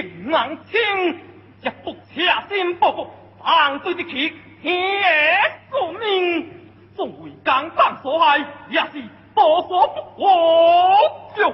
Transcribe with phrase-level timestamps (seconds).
[0.00, 0.80] 人难清，
[1.62, 3.10] 一不下心不服，
[3.42, 5.08] 犯罪的起天下
[5.70, 6.48] 宿命。
[6.96, 8.38] 纵为江山所害，
[8.68, 9.02] 也是
[9.34, 10.20] 无所不活。
[11.34, 11.52] 正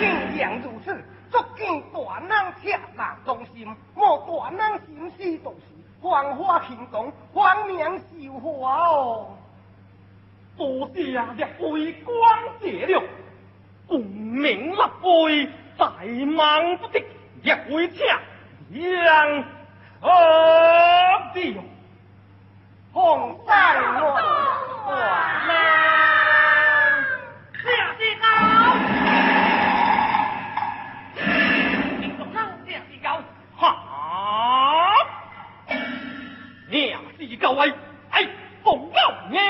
[0.00, 0.94] 竟如此，
[1.30, 2.28] 足见大人
[2.62, 5.66] 下难忠心，莫大人心思都是，
[6.00, 9.28] 黄花行动，黄粱绣花哦。
[10.56, 11.20] 多谢叶
[11.58, 12.16] 飞光
[12.60, 13.02] 解了，
[13.86, 15.48] 功名立碑。
[15.78, 15.92] 大
[16.26, 17.04] 忙不敌，
[17.42, 18.04] 也会请
[18.70, 19.44] 杨
[20.00, 20.10] 何
[21.32, 21.56] 地
[22.92, 24.10] 红山我
[24.84, 24.96] 管
[25.46, 25.52] 呐，
[27.62, 28.02] 下地
[37.36, 37.72] 高，位，
[38.10, 38.26] 哎，
[38.64, 39.40] 凤傲年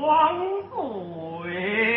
[0.00, 1.91] 王鬼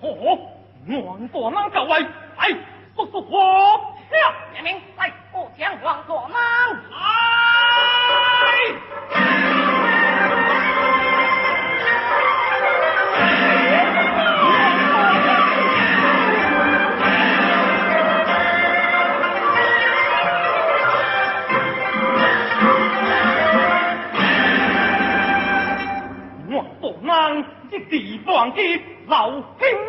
[0.00, 0.38] 何？
[0.86, 2.06] 乱国哪个位？
[2.36, 2.48] 哎，
[2.96, 3.94] 不是我。
[4.10, 4.16] 小
[4.54, 6.38] 人民在故乡乱国哪？
[27.88, 28.60] 地方的。
[29.10, 29.42] 老兄，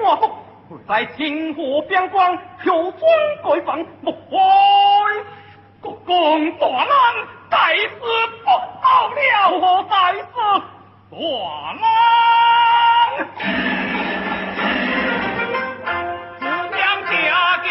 [0.04, 0.42] 我好
[0.88, 3.02] 在清河边关，求尊
[3.44, 3.86] 改姓。
[4.02, 4.40] 莫怪，
[5.80, 6.88] 国公大难，
[7.48, 8.50] 大事不
[8.82, 9.22] 好了。
[9.60, 9.94] 何在？
[10.34, 10.60] 事
[11.12, 11.18] 大
[11.78, 11.84] 难，
[16.40, 16.42] 姑
[16.74, 17.12] 娘驾
[17.64, 17.70] 降。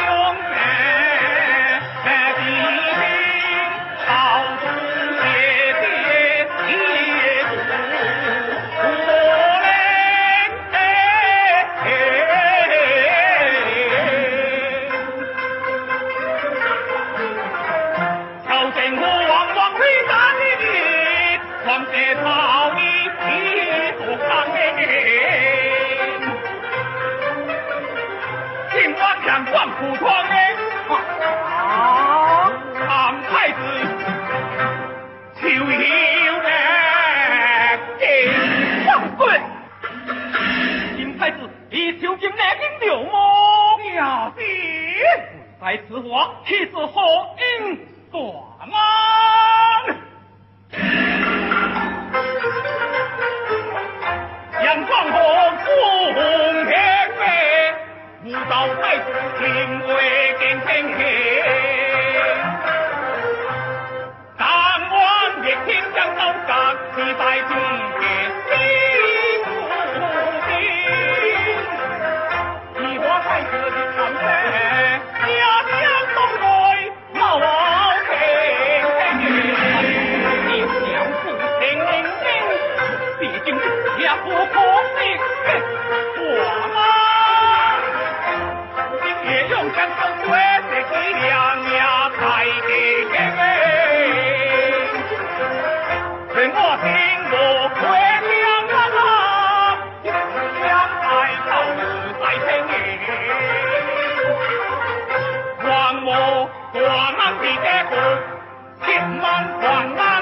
[108.82, 110.19] 千万万万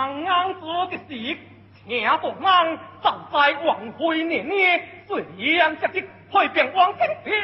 [0.00, 0.54] 刚刚
[0.88, 1.36] 的事，
[1.84, 7.34] 请大王早在王妃年年随人接的会变王天平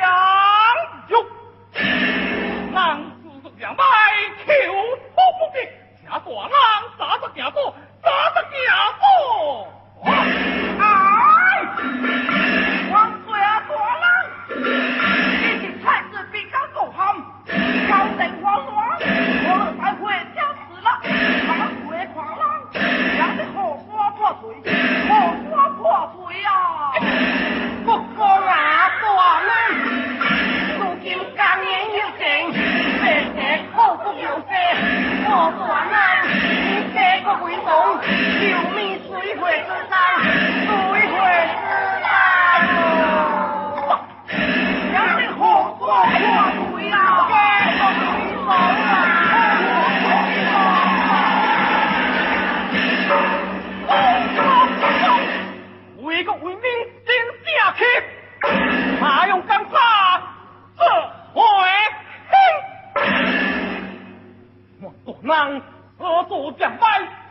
[1.08, 1.22] 哟。
[1.74, 2.74] 人
[3.22, 3.82] 坐作两，求
[5.14, 5.68] 破不得，
[6.00, 6.50] 请大人
[6.98, 8.56] 打得行多，打得行
[9.02, 9.68] 多。
[37.64, 38.00] 风，
[38.40, 39.94] 救命水鬼之灾，
[40.66, 40.70] 水
[41.08, 41.16] 鬼
[41.48, 41.62] 之
[42.02, 42.06] 灾
[42.72, 42.74] 哟！
[44.92, 45.40] 杨振宏
[45.78, 45.90] 做过
[46.90, 46.94] 啊，
[55.98, 56.62] 为国为民
[57.04, 57.08] 正
[57.76, 57.82] 气，
[59.00, 59.76] 哪用干啥？
[61.34, 61.40] 我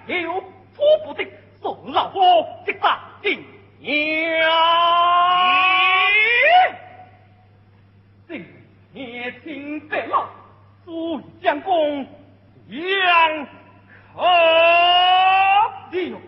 [0.08, 0.44] 有
[0.76, 1.26] 错不得，
[1.62, 2.20] 送老夫
[2.66, 3.44] 即打定
[3.80, 3.92] 娘。
[8.28, 8.46] 今
[8.92, 10.28] 年请白老
[10.86, 12.06] 主将功，
[12.68, 13.48] 两
[14.16, 14.22] 可
[15.92, 16.20] 定老。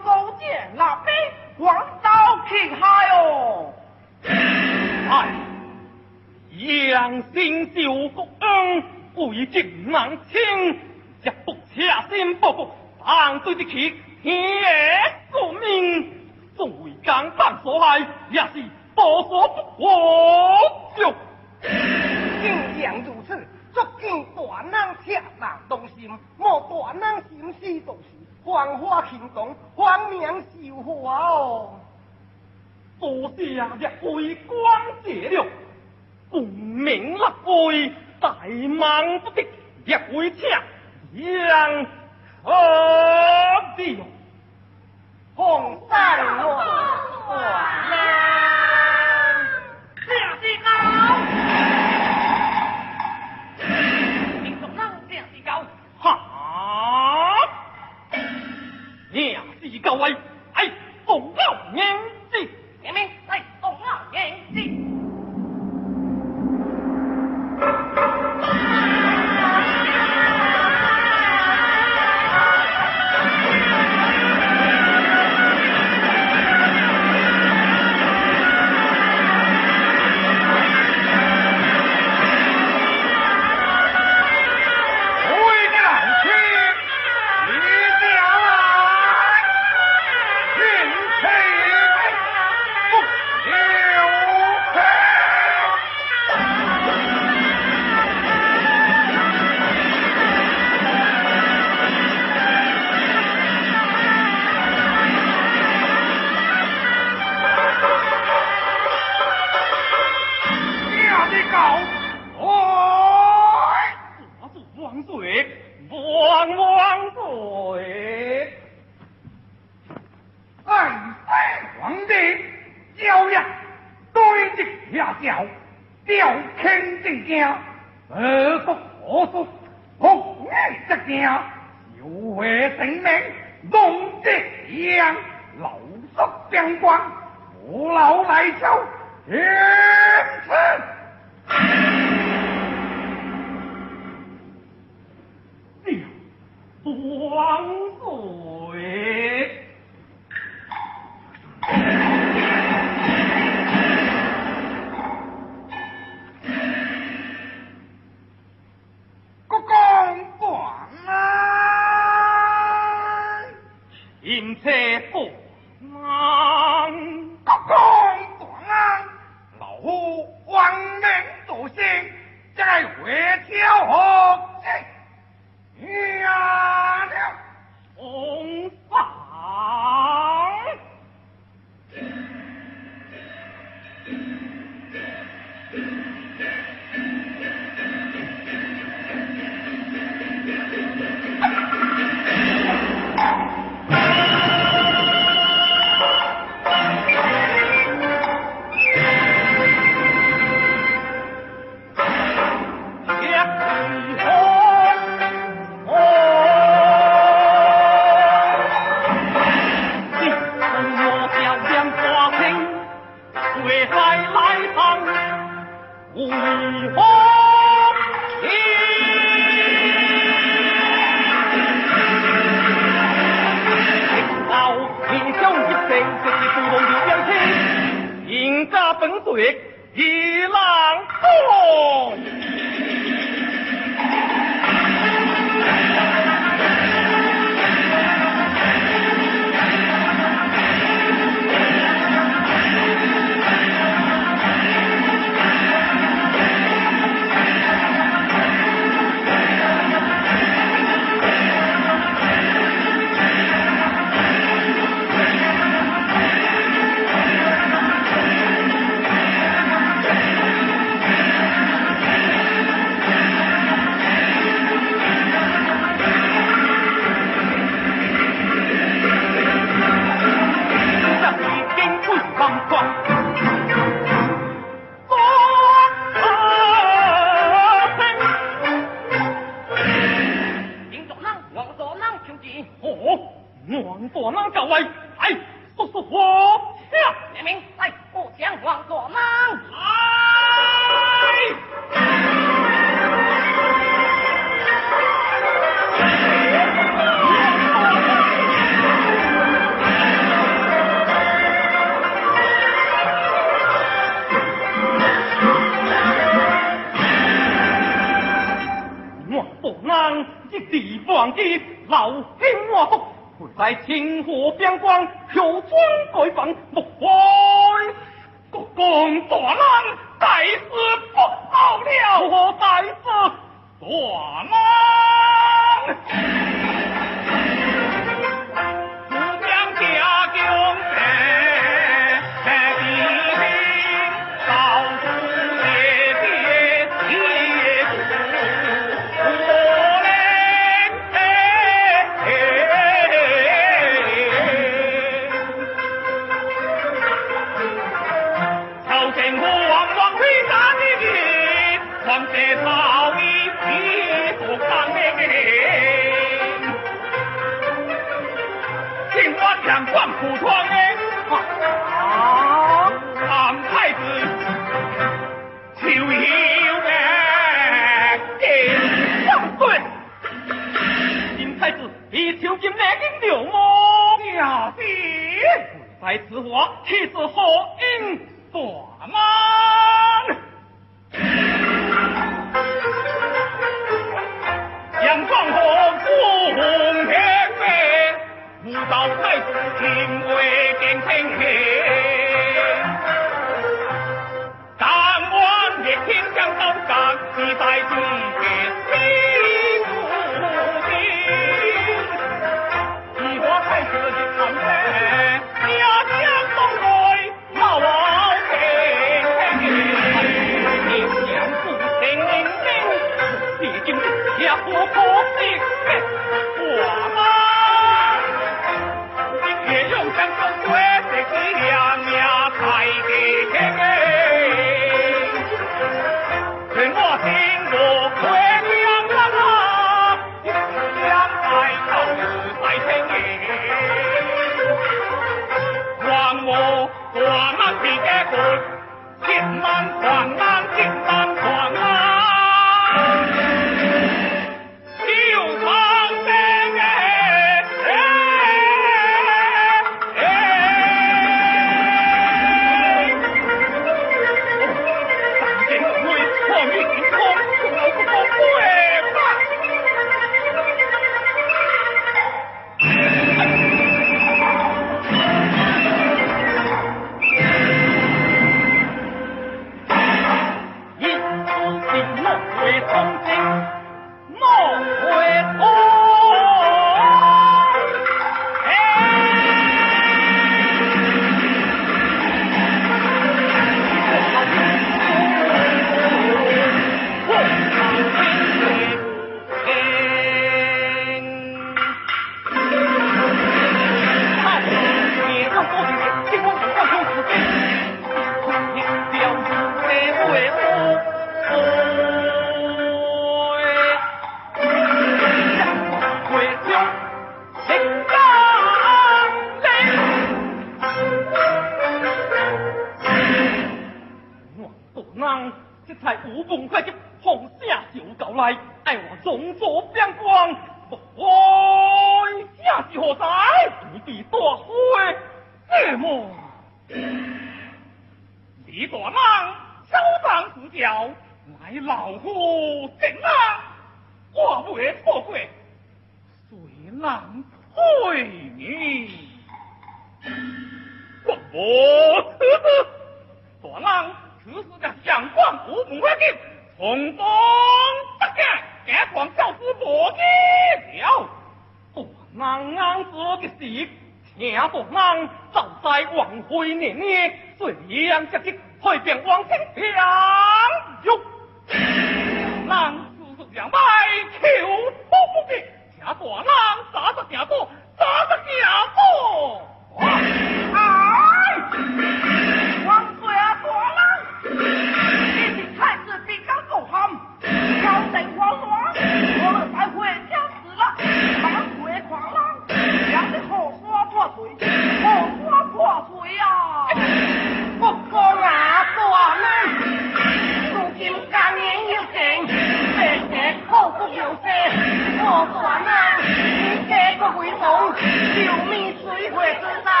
[598.33, 600.00] 救命水鬼之灾。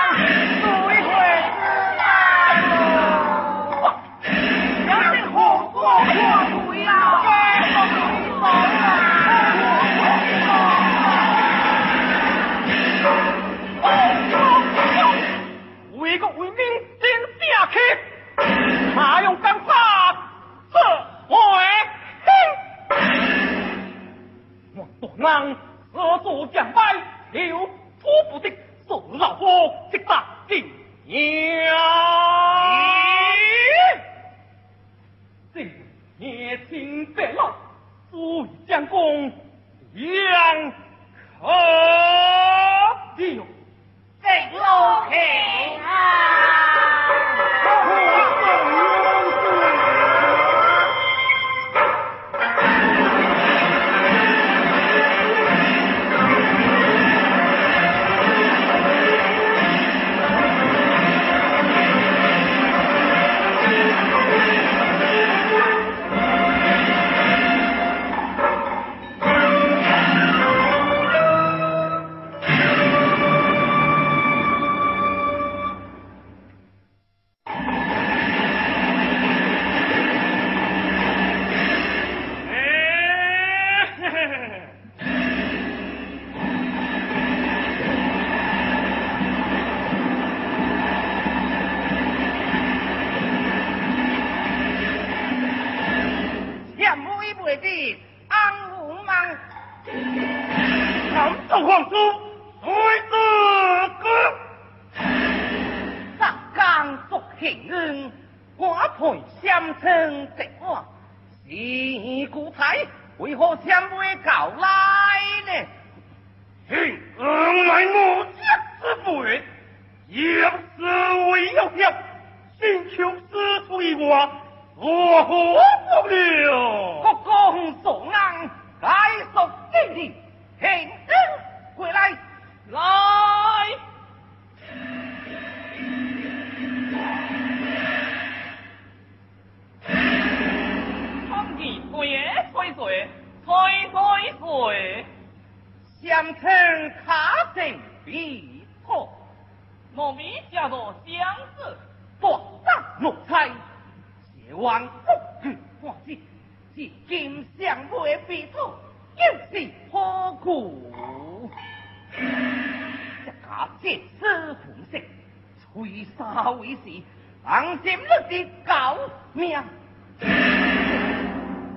[167.83, 168.43] 心了的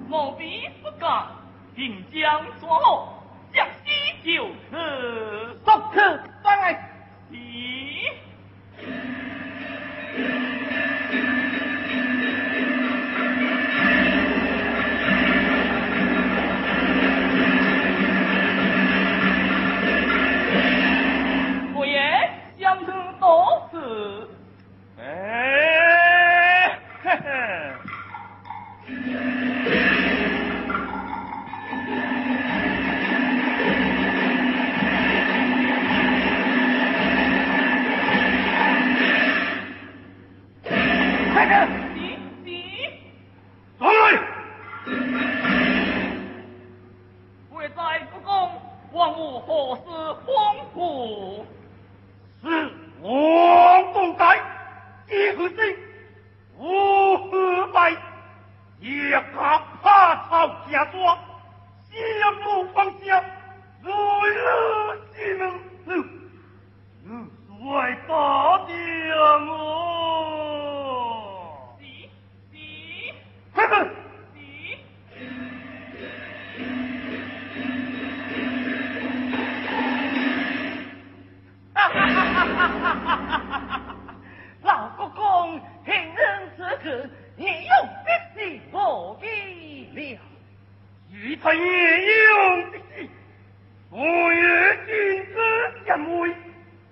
[0.08, 1.26] được 不干，
[1.74, 3.13] 定江抓落。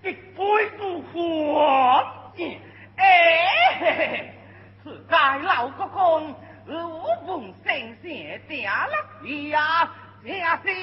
[0.05, 2.05] 一挥不还
[2.37, 2.59] 债，
[2.97, 3.05] 哎
[3.79, 4.35] 嘿嘿嘿，
[4.83, 6.35] 此间老国公，
[6.67, 7.05] 如无
[7.39, 7.73] 闻声
[8.03, 8.11] 声，
[8.49, 8.95] 正了
[9.51, 9.89] 呀，
[10.25, 10.75] 正是，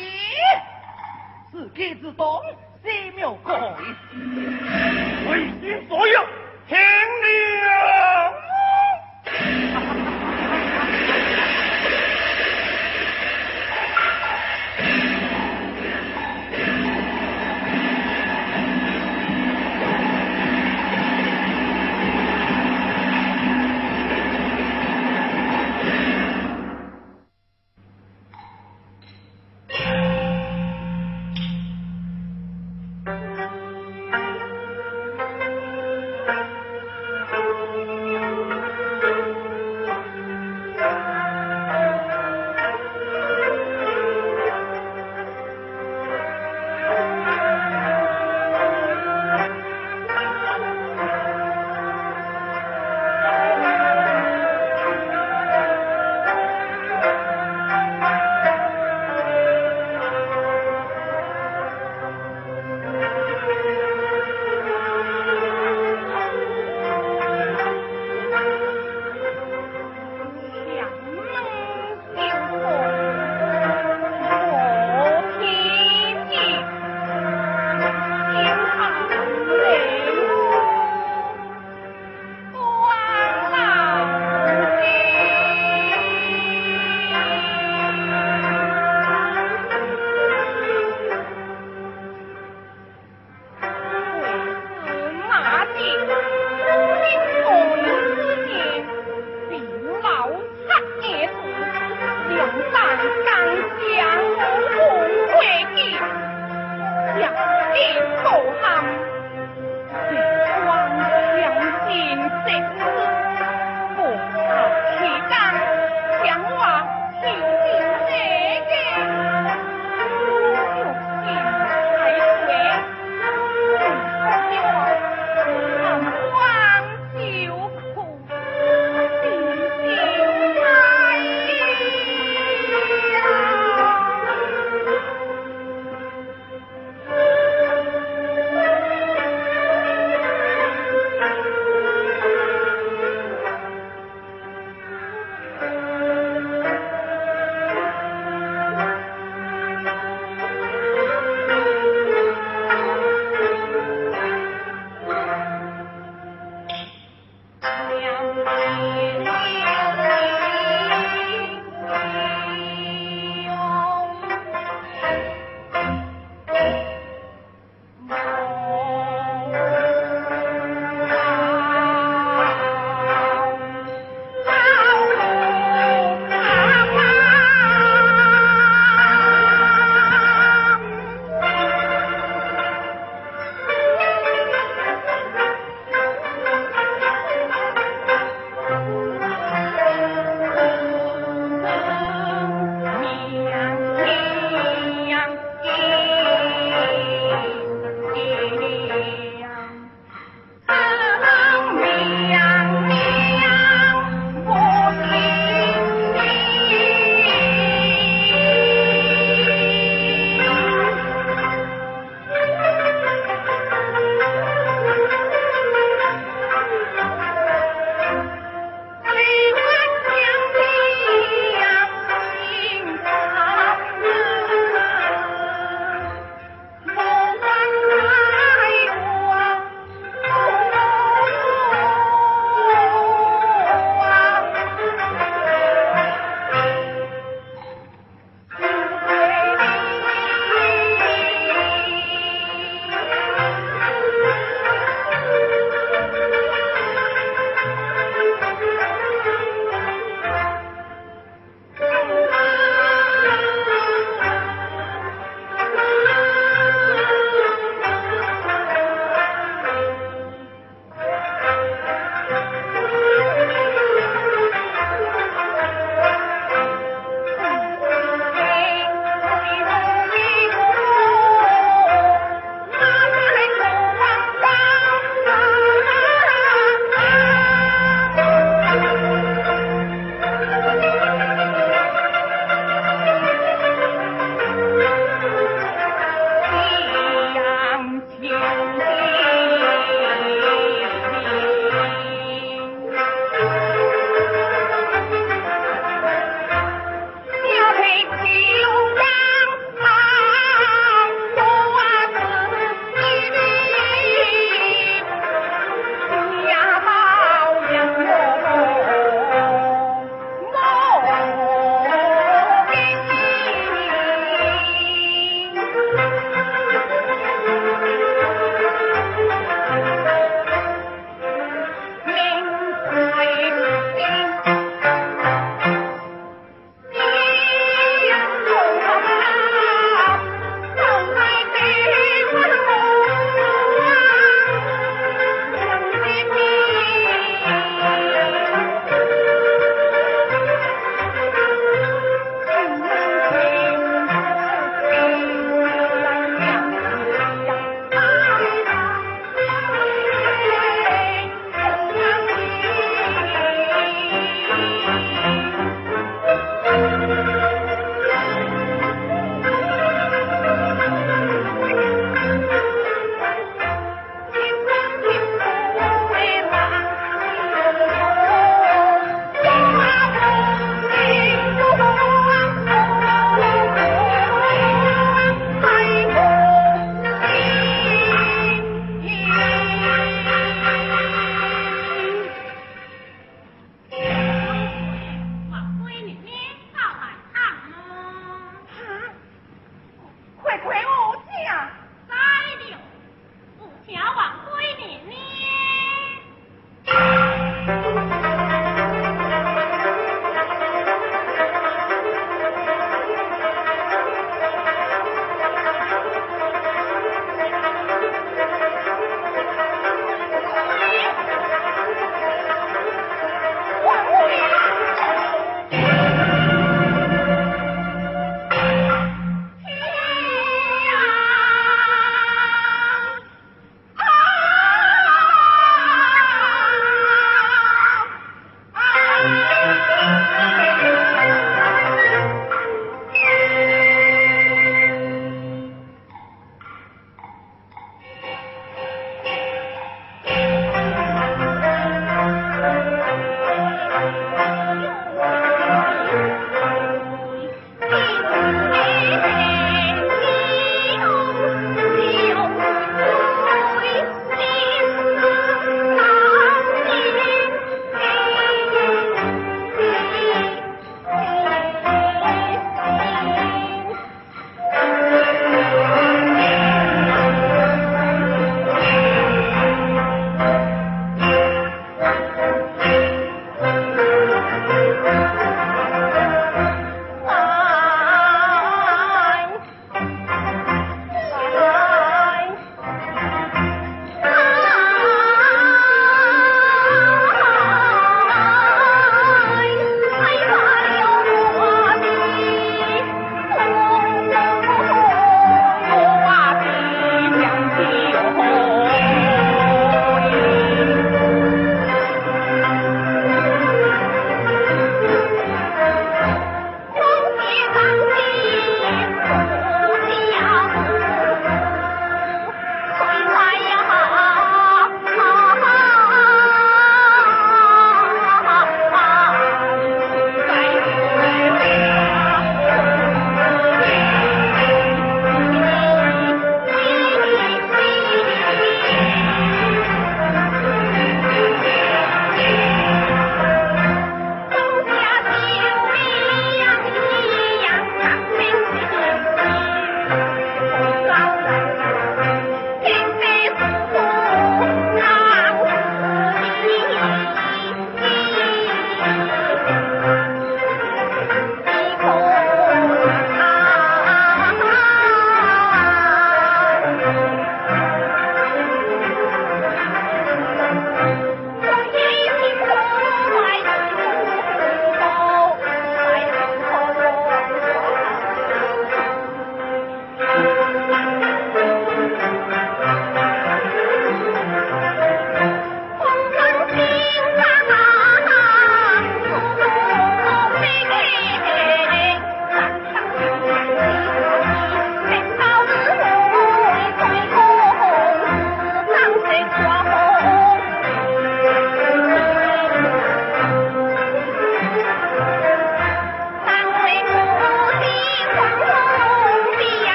[1.52, 2.42] 此间之东
[2.82, 3.76] 三庙各为，
[5.30, 6.26] 唯君所有，
[6.68, 8.39] 听令。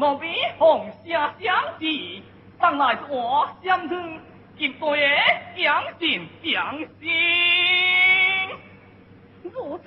[0.00, 2.22] 我比红霞相弟，
[2.58, 3.06] 当来 xe
[3.62, 4.96] sáng 的
[5.54, 7.10] 相信相信，
[9.42, 9.84] 如此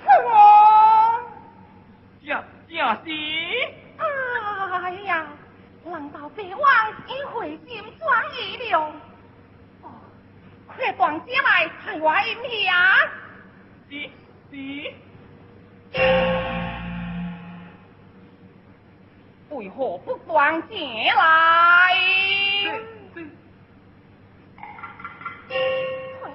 [2.68, 3.10] lại 是。
[3.98, 5.26] 哎呀
[5.84, 6.56] 难道被 thương,
[8.70, 8.92] 了？
[10.68, 11.28] 快端 quế,
[15.92, 16.33] giáng
[19.54, 20.74] 为何不逛街
[21.16, 21.94] 来？
[25.48, 25.54] 推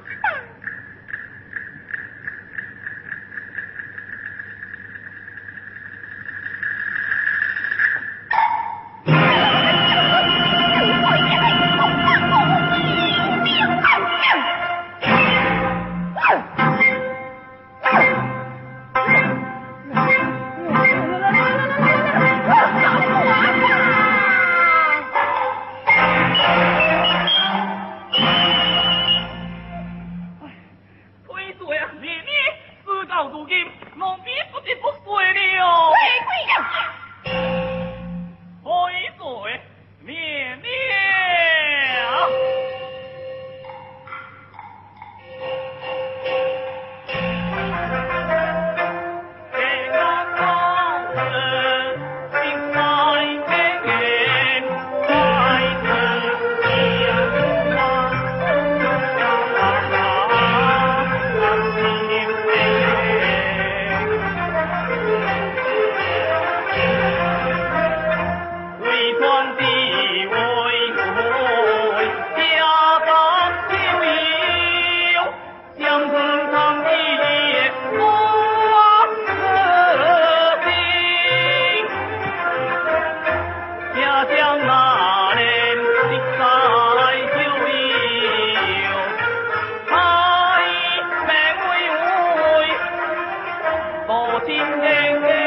[94.46, 95.41] sing, ding, ding.